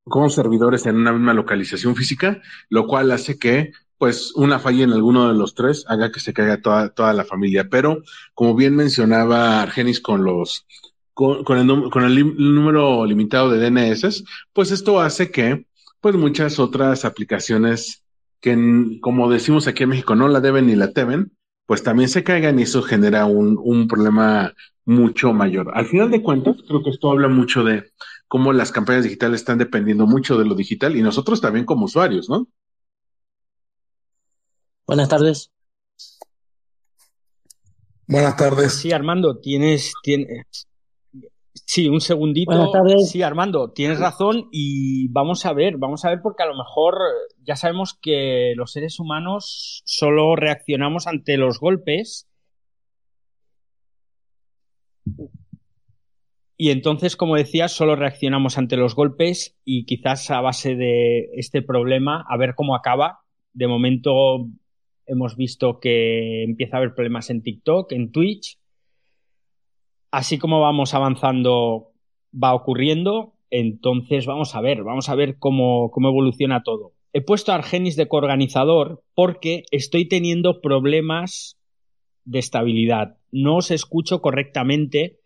[0.05, 3.73] con servidores en una misma localización física, lo cual hace que
[4.05, 7.25] pues una falla en alguno de los tres haga que se caiga toda, toda la
[7.25, 7.71] familia.
[7.71, 8.03] Pero
[8.35, 10.67] como bien mencionaba Argenis con los
[11.15, 15.65] con, con, el, con el número limitado de DNS, pues esto hace que
[16.03, 18.05] pues muchas otras aplicaciones
[18.43, 21.33] que como decimos aquí en México no la deben ni la temen,
[21.65, 24.53] pues también se caigan y eso genera un, un problema
[24.85, 25.71] mucho mayor.
[25.73, 27.85] Al final de cuentas, creo que esto habla mucho de
[28.29, 32.29] cómo las campañas digitales están dependiendo mucho de lo digital y nosotros también como usuarios,
[32.29, 32.49] ¿no?
[34.87, 35.51] Buenas tardes.
[38.07, 38.75] Buenas tardes.
[38.75, 40.69] Sí, Armando, tienes, tienes,
[41.67, 42.71] Sí, un segundito.
[43.07, 46.97] Sí, Armando, tienes razón y vamos a ver, vamos a ver porque a lo mejor
[47.43, 52.29] ya sabemos que los seres humanos solo reaccionamos ante los golpes
[56.57, 61.63] y entonces, como decía, solo reaccionamos ante los golpes y quizás a base de este
[61.63, 63.21] problema, a ver cómo acaba.
[63.53, 64.49] De momento
[65.07, 68.59] hemos visto que empieza a haber problemas en TikTok, en Twitch.
[70.11, 71.93] Así como vamos avanzando,
[72.33, 73.35] va ocurriendo.
[73.51, 76.93] Entonces vamos a ver, vamos a ver cómo, cómo evoluciona todo.
[77.13, 81.57] He puesto a Argenis de coorganizador porque estoy teniendo problemas
[82.25, 83.19] de estabilidad.
[83.31, 85.21] No os escucho correctamente.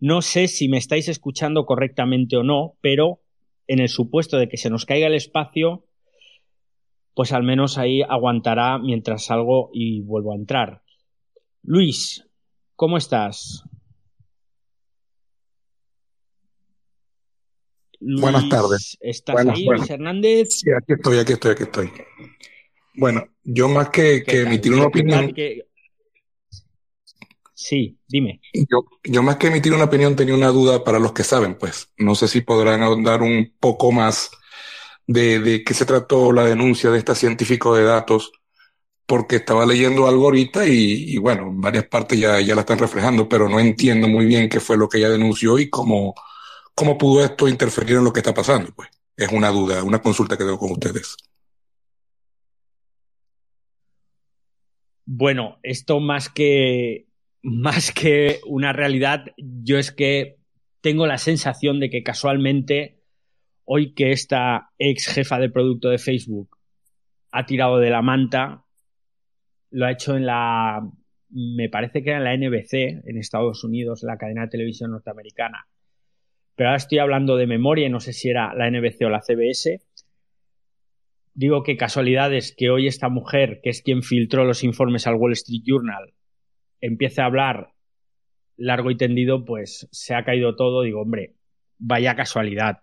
[0.00, 3.20] No sé si me estáis escuchando correctamente o no, pero
[3.68, 5.84] en el supuesto de que se nos caiga el espacio,
[7.14, 10.82] pues al menos ahí aguantará mientras salgo y vuelvo a entrar.
[11.62, 12.24] Luis,
[12.76, 13.64] ¿cómo estás?
[18.00, 18.96] Buenas tardes.
[19.00, 20.48] ¿Estás ahí, Luis Hernández?
[20.60, 21.90] Sí, aquí estoy, aquí estoy, aquí estoy.
[22.94, 25.34] Bueno, yo más que, que emitir una opinión.
[27.54, 28.40] Sí, dime.
[28.54, 31.92] Yo, yo más que emitir una opinión tenía una duda para los que saben, pues.
[31.98, 34.30] No sé si podrán ahondar un poco más
[35.08, 38.30] de, qué se trató la denuncia de este científico de datos,
[39.06, 43.28] porque estaba leyendo algo ahorita y, y bueno, varias partes ya, ya la están reflejando,
[43.28, 46.14] pero no entiendo muy bien qué fue lo que ella denunció y cómo,
[46.74, 48.88] cómo pudo esto interferir en lo que está pasando, pues.
[49.16, 51.16] Es una duda, una consulta que tengo con ustedes.
[55.04, 57.08] Bueno, esto más que
[57.42, 60.36] más que una realidad, yo es que
[60.80, 62.97] tengo la sensación de que casualmente
[63.70, 66.56] hoy que esta ex jefa de producto de Facebook
[67.30, 68.64] ha tirado de la manta,
[69.70, 70.80] lo ha hecho en la,
[71.28, 75.68] me parece que era en la NBC, en Estados Unidos, la cadena de televisión norteamericana.
[76.54, 79.82] Pero ahora estoy hablando de memoria, no sé si era la NBC o la CBS.
[81.34, 85.34] Digo que casualidades que hoy esta mujer, que es quien filtró los informes al Wall
[85.34, 86.14] Street Journal,
[86.80, 87.74] empiece a hablar
[88.56, 90.82] largo y tendido, pues se ha caído todo.
[90.82, 91.34] Digo, hombre,
[91.78, 92.78] vaya casualidad.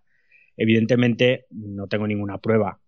[0.58, 2.80] Evidentemente no tengo ninguna prueba,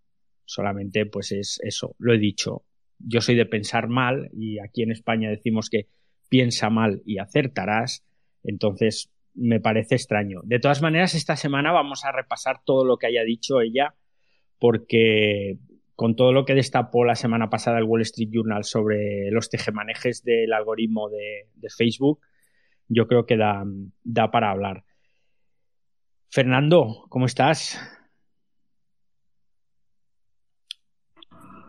[0.45, 2.63] solamente pues es eso, lo he dicho.
[2.99, 5.87] Yo soy de pensar mal y aquí en España decimos que
[6.29, 8.03] piensa mal y acertarás,
[8.43, 10.41] entonces me parece extraño.
[10.43, 13.93] De todas maneras, esta semana vamos a repasar todo lo que haya dicho ella,
[14.59, 15.59] porque
[15.95, 20.23] con todo lo que destapó la semana pasada el Wall Street Journal sobre los tejemanejes
[20.23, 22.21] del algoritmo de, Facebook,
[22.87, 24.83] yo creo que da para hablar.
[26.29, 27.79] Fernando, ¿cómo estás?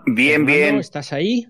[0.07, 0.77] Bien, bien.
[0.79, 1.47] ¿Estás ahí?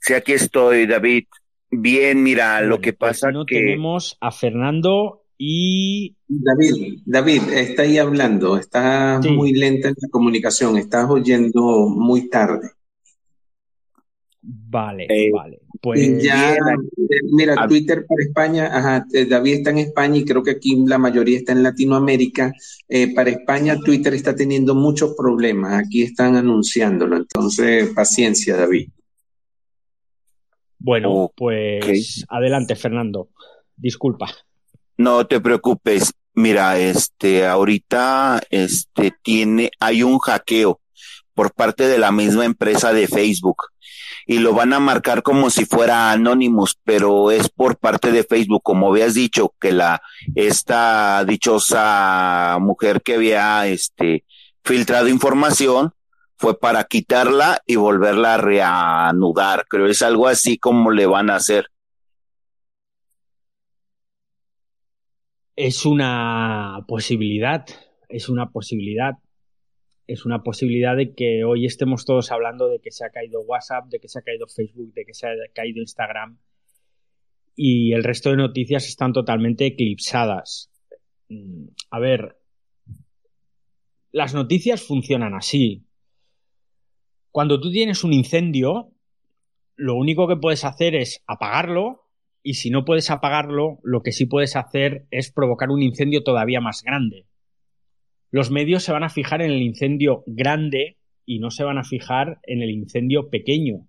[0.00, 1.24] Sí, aquí estoy, David.
[1.70, 7.82] Bien, mira, lo que pues pasa no que tenemos a Fernando y David, David, está
[7.82, 9.30] ahí hablando, está Sí.
[9.30, 12.70] muy lenta en la comunicación, estás oyendo muy tarde.
[14.42, 15.60] vale, Eh, vale.
[15.84, 16.58] Pues ya, eh,
[17.30, 17.68] mira, Ah.
[17.68, 21.36] Twitter para España, ajá, eh, David está en España y creo que aquí la mayoría
[21.36, 22.54] está en Latinoamérica.
[22.88, 25.84] Eh, para España, Twitter está teniendo muchos problemas.
[25.84, 27.18] Aquí están anunciándolo.
[27.18, 28.88] Entonces, paciencia, David.
[30.78, 33.28] bueno, pues adelante, Fernando.
[33.76, 34.30] Disculpa.
[34.96, 36.12] no te preocupes.
[36.34, 40.80] Mira, este, ahorita, este, tiene, hay un hackeo
[41.34, 43.56] por parte de la misma empresa de Facebook
[44.26, 48.62] y lo van a marcar como si fuera Anonymous, pero es por parte de Facebook,
[48.62, 50.02] como habías dicho, que la,
[50.34, 54.24] esta dichosa mujer que había, este,
[54.62, 55.92] filtrado información
[56.36, 59.66] fue para quitarla y volverla a reanudar.
[59.68, 61.68] Creo es algo así como le van a hacer.
[65.56, 67.64] Es una posibilidad,
[68.08, 69.14] es una posibilidad.
[70.06, 73.86] Es una posibilidad de que hoy estemos todos hablando de que se ha caído WhatsApp,
[73.88, 76.38] de que se ha caído Facebook, de que se ha caído Instagram
[77.56, 80.70] y el resto de noticias están totalmente eclipsadas.
[81.28, 82.36] Mm, A ver,
[84.12, 85.86] las noticias funcionan así.
[87.30, 88.92] Cuando tú tienes un incendio,
[89.76, 92.08] lo único que puedes hacer es apagarlo
[92.42, 96.60] y si no puedes apagarlo, lo que sí puedes hacer es provocar un incendio todavía
[96.60, 97.26] más grande.
[98.34, 101.84] Los medios se van a fijar en el incendio grande y no se van a
[101.84, 103.86] fijar en el incendio pequeño.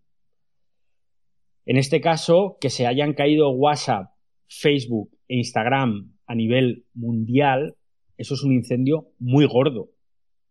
[1.66, 4.12] En este caso, que se hayan caído WhatsApp,
[4.48, 7.76] Facebook e Instagram a nivel mundial,
[8.18, 9.90] eso es un incendio muy gordo,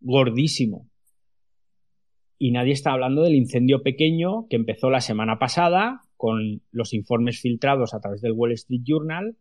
[0.00, 0.90] gordísimo.
[2.36, 7.40] Y nadie está hablando del incendio pequeño que empezó la semana pasada con los informes
[7.40, 9.36] filtrados a través del Wall Street Journal,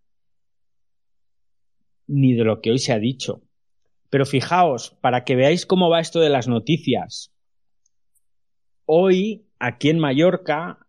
[2.06, 3.42] ni de lo que hoy se ha dicho.
[4.14, 7.34] Pero fijaos, para que veáis cómo va esto de las noticias.
[8.86, 10.86] Hoy, aquí en Mallorca,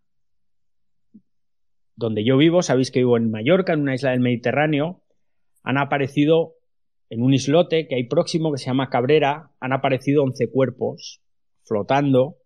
[1.96, 5.00] donde yo vivo, sabéis que vivo en Mallorca, en una isla del Mediterráneo,
[5.62, 6.56] han aparecido
[7.08, 11.22] en un islote que hay próximo que se llama Cabrera, han aparecido 11 cuerpos
[11.62, 12.36] flotando.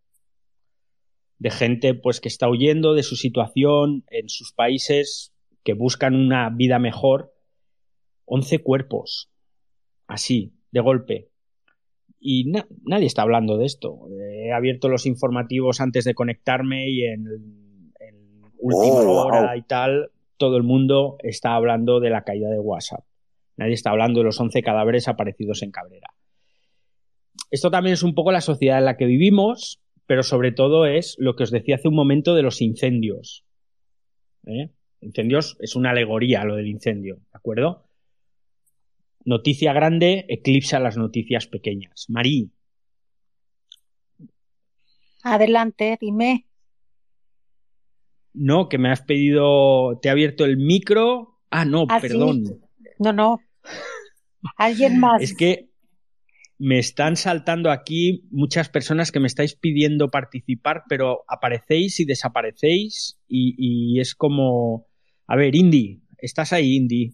[1.39, 6.51] de gente pues que está huyendo de su situación en sus países, que buscan una
[6.51, 7.35] vida mejor.
[8.27, 9.33] 11 cuerpos,
[10.07, 11.29] así, de golpe.
[12.21, 12.53] Y
[12.85, 14.09] nadie está hablando de esto.
[14.21, 17.27] He abierto los informativos antes de conectarme y en,
[18.01, 19.57] en última Oh, hora wow.
[19.57, 23.05] y tal, todo el mundo está hablando de la caída de WhatsApp.
[23.57, 26.09] Nadie está hablando de los 11 cadáveres aparecidos en Cabrera.
[27.51, 31.17] Esto también es un poco la sociedad en la que vivimos, pero sobre todo es
[31.19, 33.45] lo que os decía hace un momento de los incendios.
[34.47, 34.71] ¿Eh?
[35.01, 37.88] Incendios es una alegoría lo del incendio, ¿de acuerdo?
[39.29, 42.07] Noticia grande eclipsa las noticias pequeñas.
[42.09, 42.51] Marí,
[45.23, 46.47] Adelante, dime.
[48.33, 51.41] no, que me has pedido, te he abierto el micro.
[51.51, 52.09] Ah, no, Ah, sí.
[52.09, 52.45] perdón.
[52.99, 53.41] No, no.
[54.57, 55.21] Alguien más.
[55.21, 55.69] Es que
[56.57, 63.21] me están saltando aquí muchas personas que me estáis pidiendo participar, pero aparecéis y desaparecéis
[63.29, 64.87] y, y es como...
[65.27, 67.13] A ver, Indy, ¿estás ahí, Indy?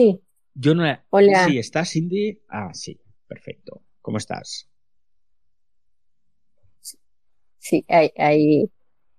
[0.00, 0.18] Sí,
[0.54, 0.82] Yo no...
[1.10, 1.44] Hola.
[1.44, 2.40] Sí, ¿estás, Indy?
[2.48, 3.82] Ah, sí, perfecto.
[4.00, 4.66] ¿Cómo estás?
[7.58, 8.70] sí, ahí, ahí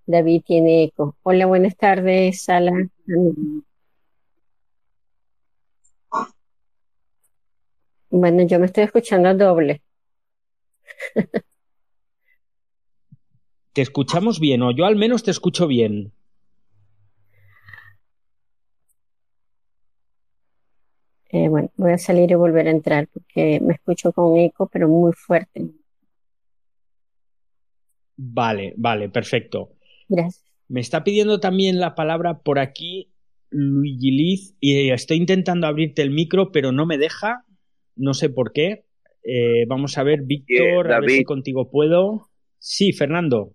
[0.08, 1.15] David tiene eco.
[1.22, 2.72] Hola, buenas tardes, Sala.
[8.10, 9.84] Bueno, yo me estoy escuchando doble.
[13.74, 16.12] ¿Te escuchamos bien o yo al menos te escucho bien?
[21.32, 24.88] Eh, bueno, voy a salir y volver a entrar porque me escucho con eco, pero
[24.88, 25.70] muy fuerte.
[28.17, 29.72] Vale, vale, perfecto.
[30.10, 30.44] Gracias.
[30.67, 33.12] Me está pidiendo también la palabra por aquí
[33.50, 37.46] Luigi Liz y estoy intentando abrirte el micro, pero no me deja.
[37.96, 38.86] No sé por qué.
[39.24, 42.30] Eh, vamos a ver, Víctor, a ver si contigo puedo.
[42.58, 43.54] Sí, Fernando.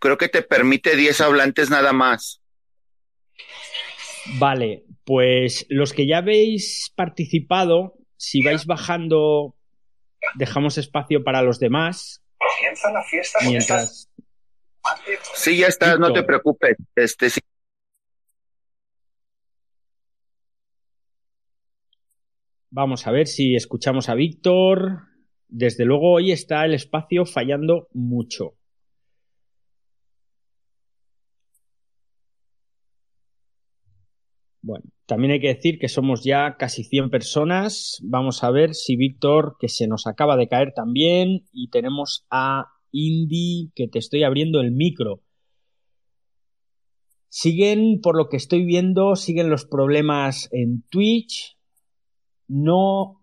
[0.00, 2.42] Creo que te permite 10 hablantes nada más.
[4.38, 9.54] Vale, pues los que ya habéis participado, si vais bajando,
[10.34, 12.22] dejamos espacio para los demás.
[12.38, 14.10] Comienza la fiesta Mientras.
[15.34, 16.76] Sí, ya estás, no te preocupes.
[16.94, 17.40] Este, sí.
[22.70, 25.02] Vamos a ver si escuchamos a Víctor.
[25.48, 28.54] Desde luego hoy está el espacio fallando mucho.
[34.66, 38.00] Bueno, también hay que decir que somos ya casi 100 personas.
[38.02, 42.66] Vamos a ver si Víctor, que se nos acaba de caer también, y tenemos a
[42.90, 45.22] Indy, que te estoy abriendo el micro.
[47.28, 51.56] Siguen, por lo que estoy viendo, siguen los problemas en Twitch.
[52.48, 53.22] No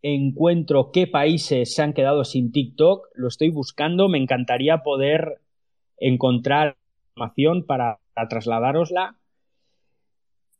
[0.00, 3.08] encuentro qué países se han quedado sin TikTok.
[3.12, 4.08] Lo estoy buscando.
[4.08, 5.42] Me encantaría poder
[5.98, 6.78] encontrar
[7.10, 9.17] información para, para trasladárosla.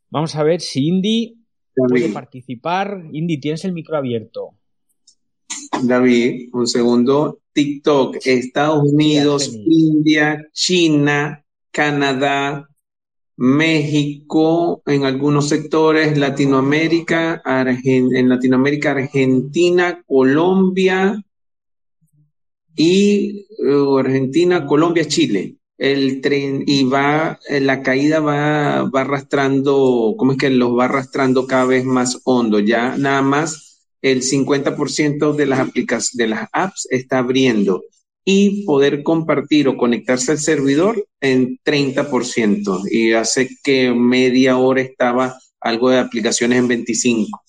[0.09, 1.37] Vamos a ver si Indy
[1.75, 3.03] puede participar.
[3.11, 4.55] Indy, tienes el micro abierto.
[5.83, 7.39] David, un segundo.
[7.53, 9.53] TikTok, Estados Unidos.
[9.65, 12.67] India, China, Canadá,
[13.37, 21.23] México, en algunos sectores, Latinoamérica, Argen- en Latinoamérica, Argentina, Colombia
[22.75, 25.55] y eh, Argentina, Colombia, Chile.
[25.79, 30.85] El tren y va, eh, la caída va, va arrastrando, ¿cómo es que los va
[30.85, 32.59] arrastrando cada vez más hondo?
[32.59, 33.69] Ya nada más
[34.01, 37.83] el 50% de las aplicaciones, de las apps está abriendo
[38.25, 42.83] y poder compartir o conectarse al servidor en 30%.
[42.91, 47.41] Y hace que media hora estaba algo de aplicaciones en 25.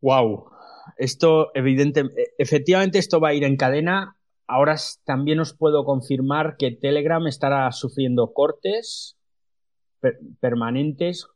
[0.00, 0.50] Wow.
[0.96, 2.04] Esto, evidente,
[2.38, 4.16] efectivamente, esto va a ir en cadena.
[4.48, 9.18] Ahora también os puedo confirmar que Telegram estará sufriendo cortes
[10.00, 11.26] per- permanentes.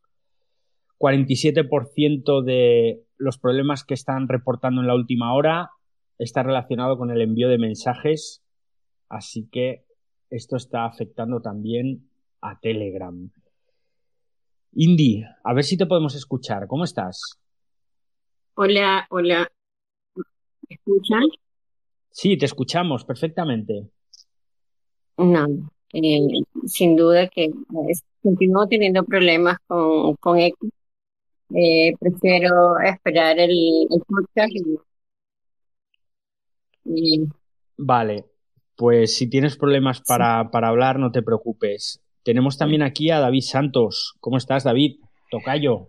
[0.98, 5.70] 47% de los problemas que están reportando en la última hora
[6.18, 8.42] está relacionado con el envío de mensajes.
[9.08, 9.84] Así que
[10.30, 12.08] esto está afectando también
[12.40, 13.30] a Telegram.
[14.74, 16.66] Indy, a ver si te podemos escuchar.
[16.66, 17.38] ¿Cómo estás?
[18.54, 19.50] Hola, hola.
[20.16, 21.24] ¿Me escuchan?
[22.12, 23.88] Sí, te escuchamos perfectamente.
[25.16, 25.46] No,
[25.92, 26.20] eh,
[26.66, 27.50] sin duda que
[27.88, 30.66] es- continúo teniendo problemas con, con eco.
[31.54, 33.50] Eh, prefiero esperar el,
[33.90, 34.78] el podcast y,
[36.84, 37.28] y
[37.76, 38.24] Vale,
[38.76, 40.04] pues si tienes problemas sí.
[40.06, 42.00] para, para hablar, no te preocupes.
[42.22, 44.14] Tenemos también aquí a David Santos.
[44.20, 45.00] ¿Cómo estás, David?
[45.30, 45.88] Tocayo.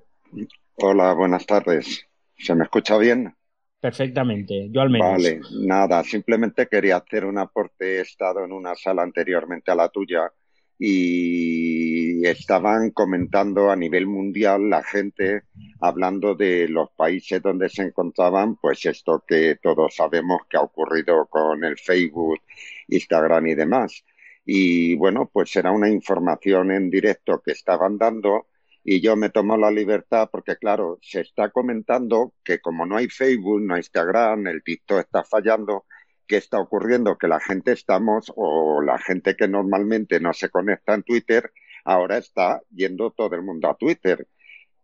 [0.76, 2.08] Hola, buenas tardes.
[2.38, 3.36] ¿Se me escucha bien?
[3.84, 4.70] Perfectamente.
[4.72, 5.12] Yo al menos.
[5.12, 7.98] Vale, nada, simplemente quería hacer un aporte.
[7.98, 10.32] He estado en una sala anteriormente a la tuya
[10.80, 15.42] y estaban comentando a nivel mundial la gente
[15.82, 21.26] hablando de los países donde se encontraban, pues esto que todos sabemos que ha ocurrido
[21.26, 22.40] con el Facebook,
[22.88, 24.06] Instagram y demás.
[24.46, 28.48] Y bueno, pues era una información en directo que estaban dando
[28.84, 33.08] y yo me tomo la libertad porque claro, se está comentando que como no hay
[33.08, 35.86] Facebook, no hay Instagram, el TikTok está fallando,
[36.28, 37.18] ¿qué está ocurriendo?
[37.18, 41.52] Que la gente estamos, o la gente que normalmente no se conecta en Twitter,
[41.86, 44.28] ahora está yendo todo el mundo a Twitter.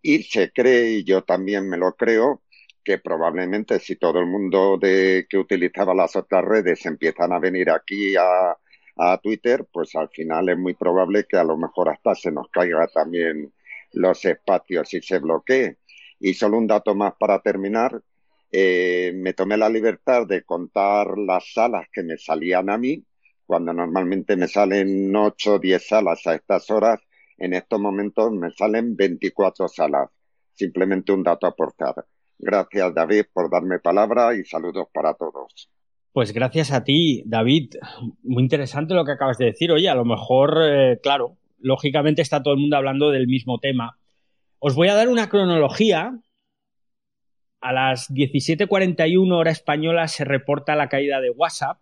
[0.02, 2.44] Y se cree, y yo también me lo creo,
[2.84, 7.70] que probablemente si todo el mundo de, que utilizaba las otras redes empiezan a venir
[7.70, 8.58] aquí a,
[8.98, 12.50] a Twitter, pues al final es muy probable que a lo mejor hasta se nos
[12.50, 13.54] caiga también
[13.94, 15.78] los espacios y se bloquee.
[16.20, 18.02] Y solo un dato más para terminar.
[18.52, 23.04] Eh, me tomé la libertad de contar las salas que me salían a mí,
[23.46, 27.00] cuando normalmente me salen 8 o 10 salas a estas horas,
[27.38, 30.10] en estos momentos me salen 24 salas.
[30.54, 32.06] Simplemente un dato a aportar.
[32.38, 35.70] Gracias, David, por darme palabra y saludos para todos.
[36.12, 37.76] Pues gracias a ti, David.
[38.24, 39.72] Muy interesante lo que acabas de decir.
[39.72, 43.98] Oye, a lo mejor, eh, claro, lógicamente está todo el mundo hablando del mismo tema.
[44.60, 46.20] Os voy a dar una cronología.
[47.62, 51.80] A las 17.41 hora española se reporta la caída de WhatsApp.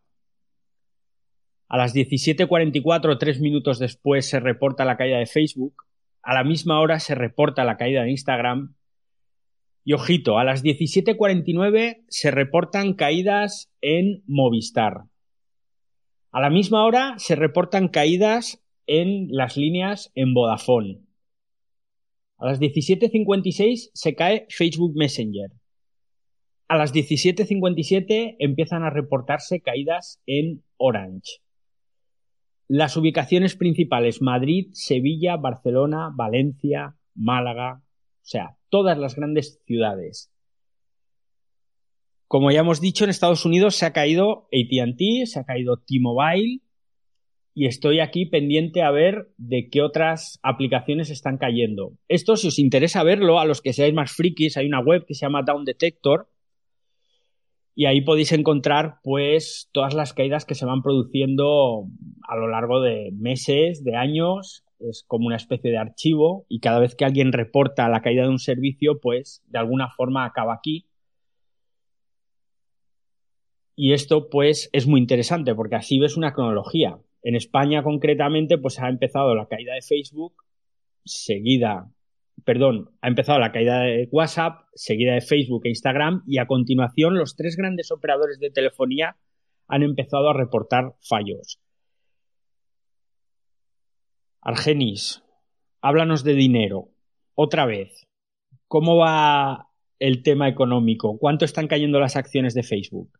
[1.69, 5.83] A las 17.44, tres minutos después, se reporta la caída de Facebook.
[6.21, 8.75] A la misma hora se reporta la caída de Instagram.
[9.83, 15.03] Y ojito, a las 17.49 se reportan caídas en Movistar.
[16.31, 21.01] A la misma hora se reportan caídas en las líneas en Vodafone.
[22.37, 25.51] A las 17.56 se cae Facebook Messenger.
[26.67, 31.41] A las 17.57 empiezan a reportarse caídas en Orange.
[32.67, 40.31] Las ubicaciones principales Madrid, Sevilla, Barcelona, Valencia, Málaga, o sea, todas las grandes ciudades.
[42.27, 46.59] Como ya hemos dicho, en Estados Unidos se ha caído ATT, se ha caído T-Mobile,
[47.57, 51.93] y estoy aquí pendiente a ver de qué otras aplicaciones están cayendo.
[52.07, 55.15] Esto, si os interesa verlo, a los que seáis más frikis, hay una web que
[55.15, 56.29] se llama Down Detector
[57.73, 61.87] y ahí podéis encontrar pues todas las caídas que se van produciendo
[62.27, 66.77] a lo largo de meses, de años, es como una especie de archivo y cada
[66.77, 70.85] vez que alguien reporta la caída de un servicio, pues de alguna forma acaba aquí.
[73.75, 76.99] Y esto pues es muy interesante porque así ves una cronología.
[77.23, 80.33] En España concretamente, pues ha empezado la caída de Facebook,
[81.03, 81.91] seguida,
[82.45, 87.17] perdón, ha empezado la caída de WhatsApp, seguida de Facebook e Instagram, y a continuación
[87.17, 89.17] los tres grandes operadores de telefonía
[89.67, 91.59] han empezado a reportar fallos.
[94.41, 95.23] Argenis,
[95.81, 96.89] háblanos de dinero.
[97.35, 98.07] Otra vez,
[98.67, 99.67] ¿cómo va
[99.99, 101.17] el tema económico?
[101.17, 103.11] ¿Cuánto están cayendo las acciones de Facebook?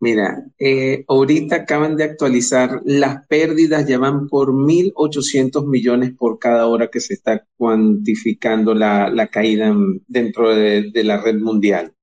[0.00, 6.66] Mira, eh, ahorita acaban de actualizar, las pérdidas ya van por 1.800 millones por cada
[6.68, 9.74] hora que se está cuantificando la, la caída
[10.06, 11.94] dentro de, de, la red mundial.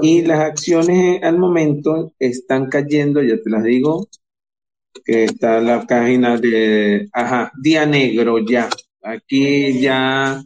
[0.00, 4.08] Y las acciones al momento están cayendo, ya te las digo,
[5.04, 8.68] que está la página de, ajá, día negro ya.
[9.02, 10.42] Aquí ya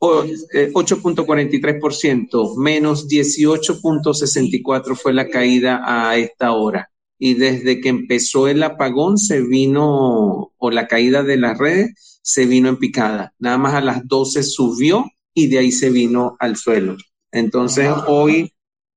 [0.00, 6.90] 8.43%, eh, menos 18.64 fue la caída a esta hora.
[7.18, 12.44] Y desde que empezó el apagón se vino, o la caída de las redes, se
[12.46, 13.32] vino en picada.
[13.38, 16.96] Nada más a las 12 subió y de ahí se vino al suelo.
[17.30, 18.52] Entonces hoy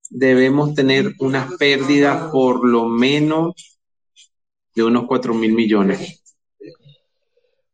[0.09, 3.79] debemos tener unas pérdidas por lo menos
[4.73, 6.23] de unos 4 mil millones.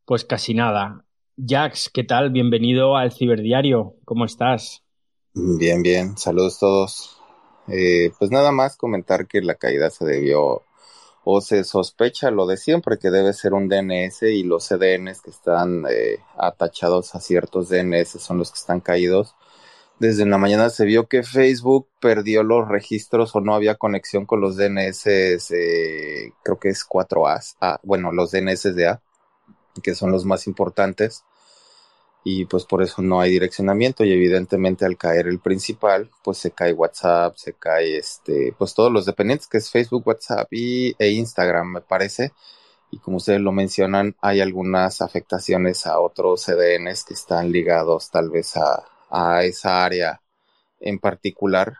[0.04, 1.05] Pues casi nada.
[1.36, 2.30] Jax, ¿qué tal?
[2.30, 3.96] Bienvenido al Ciberdiario.
[4.06, 4.82] ¿Cómo estás?
[5.34, 6.16] Bien, bien.
[6.16, 7.20] Saludos todos.
[7.68, 10.62] Eh, pues nada más comentar que la caída se debió
[11.24, 15.30] o se sospecha lo de siempre que debe ser un DNS y los CDNs que
[15.30, 19.34] están eh, atachados a ciertos DNS son los que están caídos.
[19.98, 24.40] Desde la mañana se vio que Facebook perdió los registros o no había conexión con
[24.40, 25.06] los DNS,
[25.50, 29.02] eh, creo que es 4A, ah, bueno, los DNS de A
[29.82, 31.24] que son los más importantes
[32.28, 36.50] y pues por eso no hay direccionamiento y evidentemente al caer el principal pues se
[36.50, 41.10] cae WhatsApp, se cae este pues todos los dependientes que es Facebook, WhatsApp y, e
[41.10, 42.32] Instagram me parece.
[42.90, 48.30] Y como ustedes lo mencionan hay algunas afectaciones a otros CDNs que están ligados tal
[48.30, 50.20] vez a, a esa área
[50.80, 51.76] en particular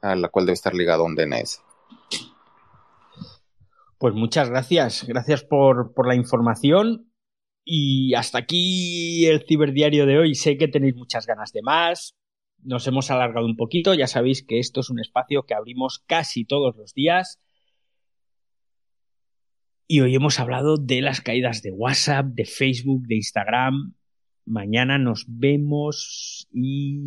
[0.00, 1.60] a la cual debe estar ligado un DNS.
[3.98, 7.09] Pues muchas gracias, gracias por, por la información
[7.72, 10.34] y hasta aquí el ciberdiario de hoy.
[10.34, 12.16] Sé que tenéis muchas ganas de más,
[12.64, 16.44] nos hemos alargado un poquito, ya sabéis que esto es un espacio que abrimos casi
[16.44, 17.40] todos los días.
[19.86, 23.94] Y hoy hemos hablado de las caídas de WhatsApp, de Facebook, de Instagram.
[24.46, 26.98] Mañana nos vemos y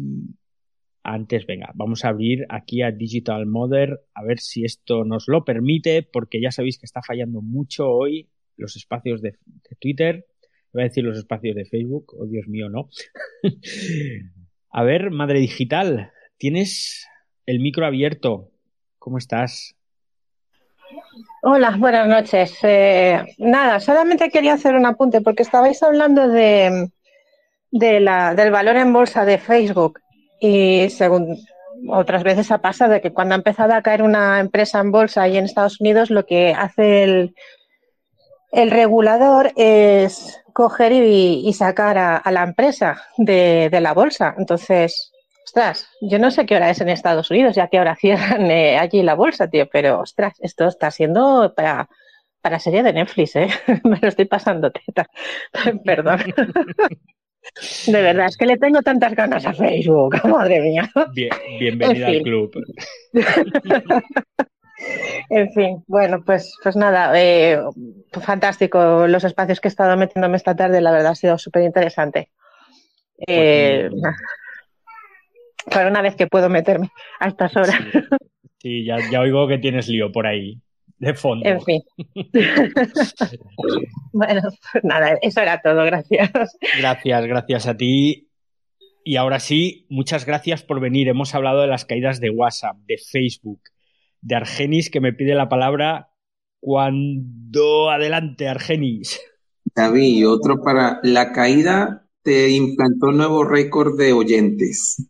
[1.04, 5.44] antes, venga, vamos a abrir aquí a Digital Mother a ver si esto nos lo
[5.44, 10.26] permite, porque ya sabéis que está fallando mucho hoy los espacios de, de Twitter.
[10.74, 12.90] Voy a decir los espacios de Facebook, oh Dios mío, no.
[14.72, 17.08] A ver, Madre Digital, tienes
[17.46, 18.50] el micro abierto.
[18.98, 19.76] ¿Cómo estás?
[21.44, 22.58] Hola, buenas noches.
[22.64, 26.90] Eh, nada, solamente quería hacer un apunte porque estabais hablando de,
[27.70, 28.06] del
[28.52, 30.00] valor en bolsa de Facebook
[30.40, 31.38] y según
[31.88, 35.38] otras veces ha pasado que cuando ha empezado a caer una empresa en bolsa ahí
[35.38, 37.36] en Estados Unidos, lo que hace el,
[38.54, 44.36] el regulador es coger y, sacar a, la empresa de, la bolsa.
[44.38, 45.12] Entonces,
[45.44, 48.78] ostras, yo no sé qué hora es en Estados Unidos, ya que ahora cierran eh,
[48.78, 51.90] allí la bolsa, tío, pero ostras, esto está siendo para,
[52.42, 53.48] para serie de Netflix, ¿eh?
[53.84, 55.08] Me lo estoy pasando teta.
[55.84, 56.20] Perdón.
[57.88, 60.90] De verdad, es que le tengo tantas ganas a Facebook, madre mía.
[61.14, 62.52] Bien, bienvenida al club.
[65.30, 67.60] En fin, bueno, pues, pues nada, eh,
[68.22, 72.30] fantástico los espacios que he estado metiéndome esta tarde, la verdad ha sido súper interesante.
[73.28, 73.90] Eh,
[75.72, 76.90] para una vez que puedo meterme
[77.20, 77.80] a estas horas.
[78.60, 80.62] Sí, ya, ya, oigo que tienes lío por ahí,
[80.98, 81.48] de fondo.
[81.48, 81.82] En fin.
[84.14, 86.32] bueno, pues nada, eso era todo, gracias.
[86.80, 88.30] Gracias, gracias a ti.
[89.04, 91.10] Y ahora sí, muchas gracias por venir.
[91.10, 93.62] Hemos hablado de las caídas de WhatsApp, de Facebook,
[94.22, 96.13] de Argenis que me pide la palabra
[96.64, 99.20] cuando adelante, Argenis.
[99.76, 105.10] David, otro para la caída te implantó nuevo récord de oyentes.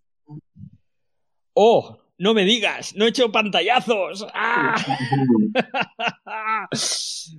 [1.54, 4.26] Oh, no me digas, no he hecho pantallazos.
[4.34, 4.74] ¡Ah!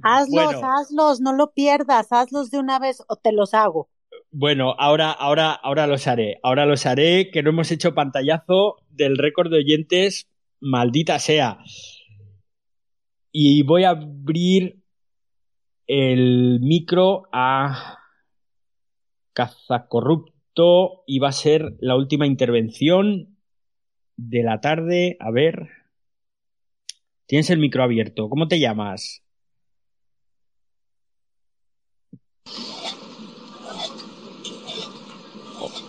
[0.05, 3.89] hazlos, hazlos, no lo pierdas, hazlos de una vez o te los hago.
[4.31, 6.39] Bueno, ahora, ahora, ahora los haré.
[6.45, 10.29] Ahora los haré, que no hemos hecho pantallazo del récord de oyentes
[10.61, 11.59] maldita sea.
[13.37, 14.81] Y voy a abrir
[15.89, 17.99] el micro a
[19.33, 23.37] Cazacorrupto y va a ser la última intervención
[24.17, 25.17] de la tarde.
[25.19, 25.69] A ver.
[27.27, 28.29] Tienes el micro abierto.
[28.29, 29.25] ¿Cómo te llamas?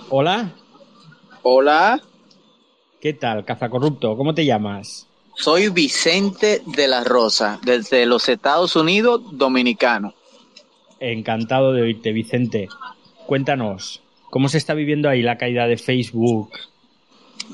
[0.09, 0.51] Hola.
[1.43, 2.01] Hola.
[2.99, 4.17] ¿Qué tal, cazacorrupto?
[4.17, 5.07] ¿Cómo te llamas?
[5.38, 10.13] Soy Vicente de la Rosa, desde los Estados Unidos, dominicano.
[10.99, 12.69] Encantado de oírte, Vicente.
[13.25, 16.51] Cuéntanos, ¿cómo se está viviendo ahí la caída de Facebook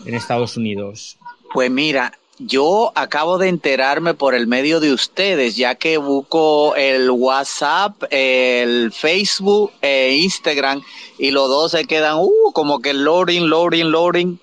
[0.05, 1.17] en Estados Unidos?
[1.53, 7.09] Pues mira, yo acabo de enterarme por el medio de ustedes, ya que busco el
[7.09, 10.81] WhatsApp, el Facebook e Instagram
[11.17, 14.39] y los dos se quedan uh, como que loading, loading, loading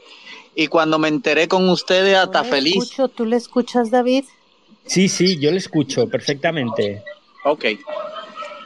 [0.59, 2.75] y cuando me enteré con ustedes hasta feliz.
[2.83, 4.25] Escucho, ¿Tú le escuchas, David?
[4.87, 7.05] Sí, sí, yo le escucho perfectamente.
[7.45, 7.67] Ok.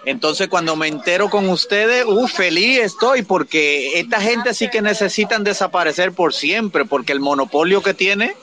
[0.07, 5.45] Entonces cuando me entero con ustedes, uh, feliz estoy porque esta gente sí que necesitan
[5.45, 8.37] desaparecer por siempre porque el monopolio que tiene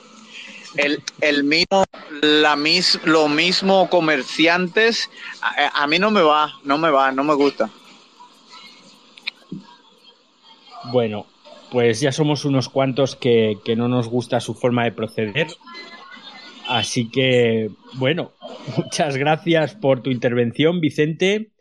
[0.76, 1.84] el, el mismo,
[2.20, 5.10] la mis, lo mismo comerciantes,
[5.42, 7.68] a, a, mí no me va, no me va, no me gusta.
[10.92, 11.26] Bueno,
[11.70, 15.46] pues ya somos unos cuantos que, no nos gusta su forma de proceder.
[16.68, 18.32] Así que, bueno,
[18.76, 21.52] muchas gracias por tu intervención, Vicente.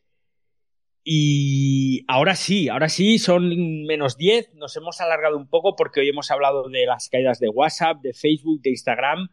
[1.03, 4.55] Y ahora sí, ahora sí, son menos 10.
[4.55, 8.13] Nos hemos alargado un poco porque hoy hemos hablado de las caídas de WhatsApp, de
[8.13, 9.29] Facebook, de Instagram,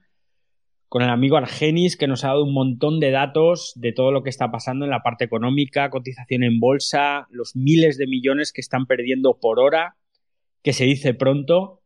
[0.88, 4.22] con el amigo Argenis, que nos ha dado un montón de datos de todo lo
[4.22, 8.60] que está pasando en la parte económica, cotización en bolsa, los miles de millones que
[8.60, 9.96] están perdiendo por hora
[10.66, 11.80] que se dice pronto.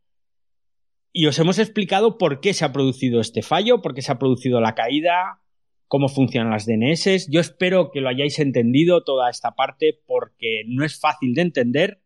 [1.12, 4.18] Y os hemos explicado por qué se ha producido este fallo, por qué se ha
[4.18, 5.42] producido la caída,
[5.86, 7.28] cómo funcionan las DNS.
[7.30, 12.00] Yo espero que lo hayáis entendido toda esta parte porque no es fácil de entender,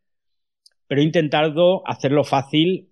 [0.88, 2.90] pero he intentado hacerlo fácil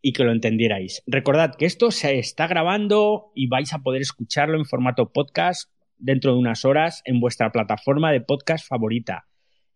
[0.00, 1.02] y que lo entendierais.
[1.04, 6.34] Recordad que esto se está grabando y vais a poder escucharlo en formato podcast dentro
[6.34, 9.26] de unas horas en vuestra plataforma de podcast favorita.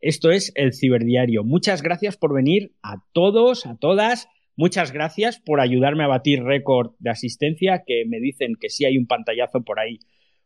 [0.01, 1.45] Esto es el Ciberdiario.
[1.45, 4.29] Muchas gracias por venir a todos, a todas.
[4.57, 8.97] Muchas gracias por ayudarme a batir récord de asistencia, que me dicen que sí hay
[8.97, 9.99] un pantallazo por ahí,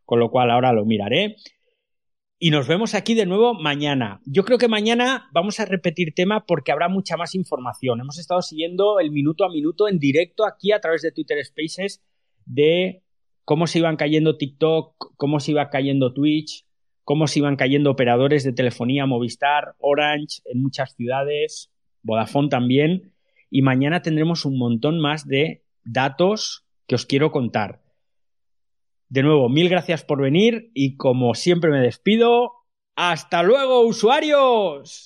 [0.05, 1.37] con lo cual ahora lo miraré.
[2.39, 4.21] Y nos vemos aquí de nuevo mañana.
[4.27, 8.01] Yo creo que mañana vamos a repetir tema porque habrá mucha más información.
[8.01, 12.03] Hemos estado siguiendo el minuto a minuto en directo aquí a través de Twitter Spaces
[12.45, 13.03] de
[13.45, 16.67] cómo se iban cayendo TikTok, cómo se iba cayendo Twitch,
[17.05, 21.71] cómo se iban cayendo operadores de telefonía, Movistar, Orange en muchas ciudades,
[22.03, 23.13] Vodafone también.
[23.51, 27.83] Y mañana tendremos un montón más de datos que os quiero contar.
[29.09, 32.53] De nuevo, mil gracias por venir y como siempre me despido.
[32.97, 35.01] ¡Hasta luego, usuarios!